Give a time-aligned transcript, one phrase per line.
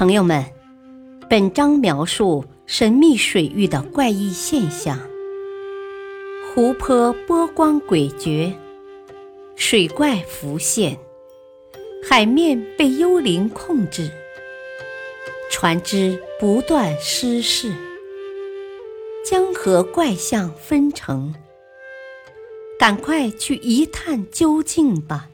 [0.00, 0.42] 朋友们，
[1.28, 4.98] 本章描述神秘水域的怪异现象：
[6.54, 8.54] 湖泊波光诡谲，
[9.56, 10.96] 水怪浮现，
[12.02, 14.10] 海面被幽灵控制，
[15.50, 17.70] 船只不断失事，
[19.22, 21.34] 江河怪象纷呈。
[22.78, 25.29] 赶快去一探究竟吧！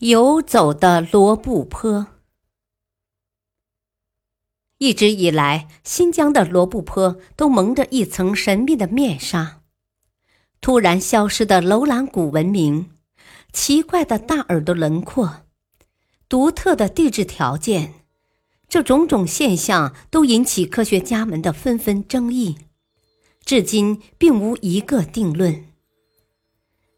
[0.00, 2.06] 游走的罗布泊，
[4.78, 9.60] 一直以来，新疆的罗布泊都蒙着一层神秘的面纱。
[10.60, 12.92] 突然消失的楼兰古文明，
[13.52, 15.42] 奇怪的大耳朵轮廓，
[16.28, 17.94] 独特的地质条件，
[18.68, 22.56] 这种种现象都引起科学家们的纷纷争议，
[23.44, 25.66] 至今并无一个定论。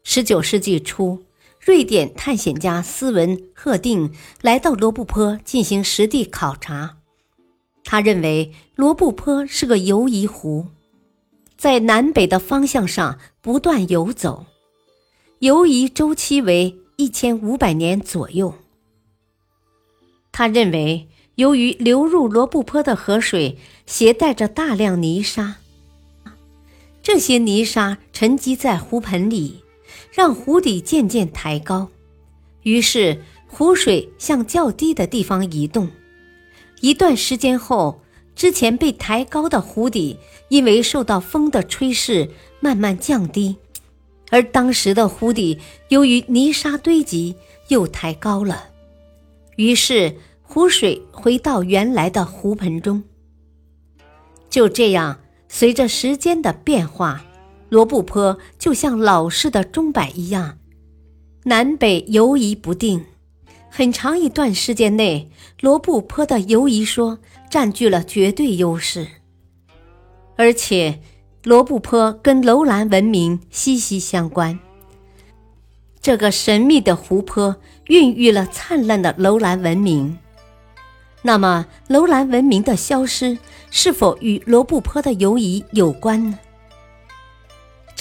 [0.03, 1.23] 十九世纪初。
[1.63, 4.11] 瑞典探险家斯文·赫定
[4.41, 6.97] 来到罗布泊进行实地考察。
[7.83, 10.65] 他认为罗布泊是个游移湖，
[11.55, 14.47] 在南北的方向上不断游走，
[15.39, 18.55] 游移周期为一千五百年左右。
[20.31, 25.57] 他认为，由于流入罗布泊的河水携带着大量泥沙，
[27.03, 29.63] 这些泥沙沉积在湖盆里。
[30.11, 31.89] 让湖底渐渐抬高，
[32.63, 35.89] 于是湖水向较低的地方移动。
[36.81, 38.01] 一段时间后，
[38.35, 40.17] 之前被抬高的湖底
[40.49, 43.55] 因为受到风的吹蚀，慢慢降低，
[44.29, 47.35] 而当时的湖底由于泥沙堆积
[47.69, 48.69] 又抬高了，
[49.55, 53.03] 于是湖水回到原来的湖盆中。
[54.49, 57.23] 就这样，随着时间的变化。
[57.71, 60.57] 罗布泊就像老式的钟摆一样，
[61.45, 63.05] 南北游移不定。
[63.69, 69.07] 很长一段时间内，罗布泊的游移说占据了绝对优势。
[70.35, 70.99] 而且，
[71.45, 74.59] 罗布泊跟楼兰文明息息相关。
[76.01, 77.55] 这个神秘的湖泊
[77.85, 80.17] 孕育了灿烂的楼兰文明。
[81.21, 83.37] 那么，楼兰文明的消失
[83.69, 86.37] 是否与罗布泊的游移有关呢？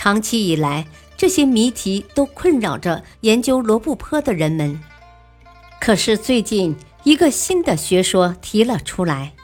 [0.02, 4.80] 长期以来，这些谜题都困扰着研究罗布泊的人们。
[5.78, 6.74] 可是最近，
[7.04, 9.34] 一个新的学说提了出来，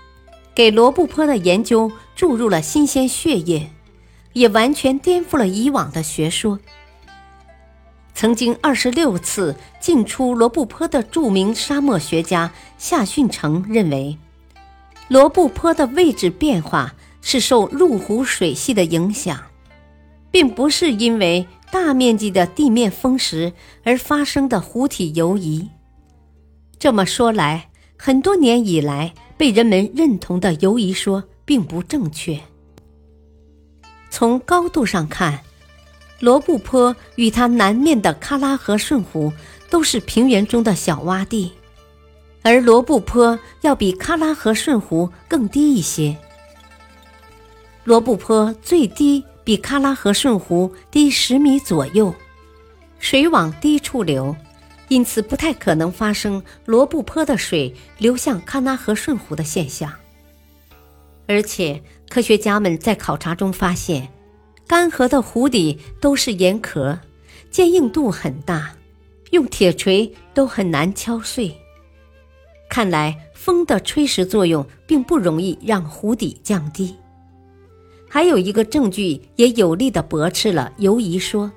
[0.55, 3.71] 给罗布泊的研究注入了新鲜血液，
[4.33, 6.59] 也完全颠覆了以往的学说。
[8.15, 14.17] 曾经二十六次进出罗布泊的著名沙漠学家夏训成认为，
[15.09, 19.38] 罗布泊的位置变化是受入湖水系的影响。
[20.36, 23.54] 并不是因为大面积的地面风蚀
[23.84, 25.66] 而发生的湖体游移。
[26.78, 32.38] 这么说来，很多年以来被人们认同的游移说并不正确。
[34.10, 35.41] 从高度上看，
[36.20, 39.32] 罗布泊与它南面的喀拉河顺湖
[39.70, 41.50] 都是平原中的小洼地，
[42.42, 46.14] 而罗布泊要比喀拉河顺湖更低一些。
[47.84, 49.25] 罗布泊最低。
[49.46, 52.12] 比喀拉河顺湖低十米左右，
[52.98, 54.34] 水往低处流，
[54.88, 59.92] 因此不太可能发生罗布泊的水流向喀拉河顺湖的现象。
[61.28, 64.08] 而且，科学家们在考察中发现，
[64.66, 66.98] 干涸的湖底都是岩壳，
[67.48, 68.74] 坚硬度很大，
[69.30, 71.56] 用铁锤都很难敲碎。
[72.68, 76.96] 看来，风的吹蚀作用并不容易让湖底降低。
[78.16, 81.53] 还有一个证据也有力地驳斥了游移说。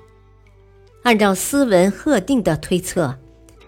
[1.04, 3.18] 按照斯文赫定的推测，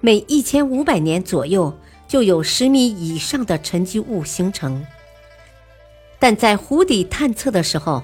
[0.03, 1.75] 每一千五百年左右
[2.07, 4.85] 就有十米以上的沉积物形成。
[6.19, 8.03] 但在湖底探测的时候，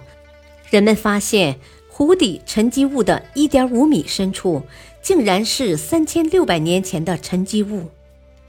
[0.71, 1.60] 人们发现
[1.91, 4.62] 湖底沉积物的一点五米深处，
[5.03, 7.91] 竟然是三千六百年前的沉积物，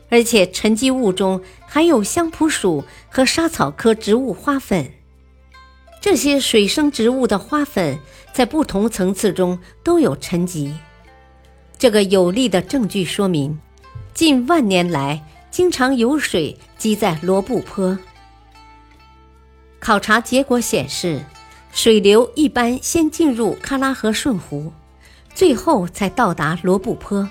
[0.07, 4.93] 而且沉积物中含有香蒲属和莎草科植物花粉。
[6.01, 7.99] 这些水生植物的花粉
[8.31, 10.73] 在不同层次中都有沉积，
[11.77, 13.59] 这个有力的证据说明，
[14.13, 17.99] 近万年来经常有水积在罗布泊。
[19.77, 21.21] 考察结果显示，
[21.73, 24.71] 水流一般先进入喀拉河顺湖，
[25.33, 27.29] 最后才到达罗布泊。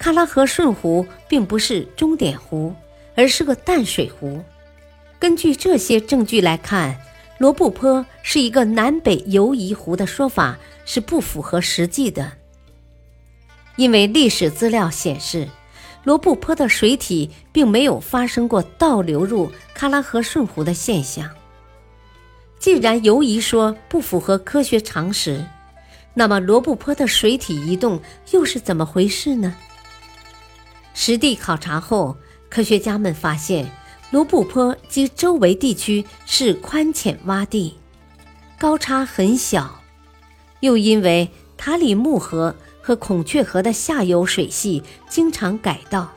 [0.00, 2.74] 喀拉河顺湖并不是终点湖，
[3.14, 4.42] 而是个淡水湖。
[5.20, 6.98] 根据这些证据来看。
[7.38, 12.32] 罗布泊是一个南北游移湖的说法是不符合实际的，
[13.76, 15.48] 因为历史资料显示，
[16.04, 21.28] 罗布泊的水体并没有发生过倒流入喀拉河顺湖的现象。
[22.60, 25.44] 既然游移说不符合科学常识，
[26.14, 28.00] 那么罗布泊的水体移动
[28.30, 29.56] 又是怎么回事呢？
[30.94, 32.16] 实地考察后，
[32.48, 33.68] 科学家们发现
[34.12, 37.74] 罗布泊及周围地区是宽浅洼地，
[38.56, 39.80] 高差很小，
[40.60, 42.54] 又因为塔里木河。
[42.84, 46.10] 和孔雀河的下游水系经常改道，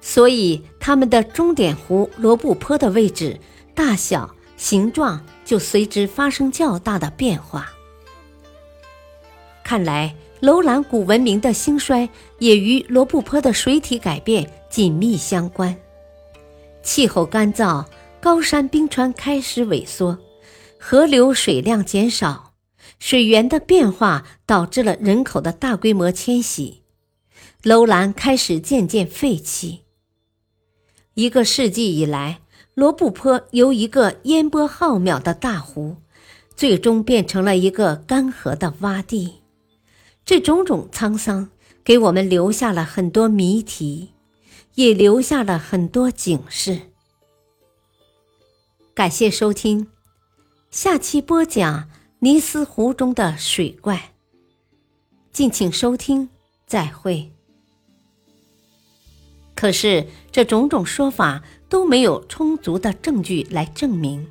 [0.00, 3.38] 所以它们的终点湖罗布泊的位置、
[3.76, 7.70] 大小、形状就随之发生较大的变化。
[9.62, 12.08] 看来，楼兰古文明的兴衰
[12.40, 15.76] 也与罗布泊的水体改变紧密相关。
[16.84, 17.86] 气候干燥，
[18.20, 20.18] 高山冰川开始萎缩，
[20.78, 22.52] 河流水量减少。
[23.00, 26.82] 水源的变化导致了人口的大规模迁徙，
[27.62, 29.80] 楼兰开始渐渐废弃。
[31.14, 32.40] 一个世纪以来，
[32.74, 35.96] 罗布泊由一个烟波浩渺的大湖，
[36.54, 39.42] 最终变成了一个干涸的洼地。
[40.24, 41.50] 这种种沧桑，
[41.82, 44.13] 给我们留下了很多谜题，
[44.74, 46.80] 也留下了很多警示。
[48.94, 49.88] 感谢收听，
[50.70, 51.88] 下期播讲。
[52.20, 54.14] 尼斯湖中的水怪。
[55.30, 56.30] 敬请收听，
[56.66, 57.30] 再会。
[59.54, 64.26] 可是这种种说法都没有充足的证据来证明，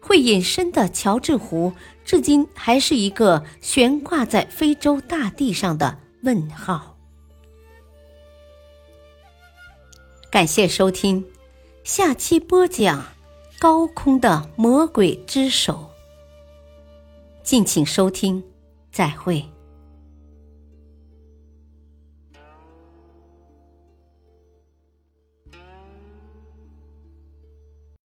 [0.00, 1.72] 会隐身的乔治湖
[2.04, 6.95] 至今还是一个悬挂在非洲大地上的问号。
[10.36, 11.24] 感谢收听，
[11.82, 13.02] 下期播讲
[13.58, 15.88] 高空的魔鬼之手。
[17.42, 18.44] 敬请收听，
[18.92, 19.42] 再会。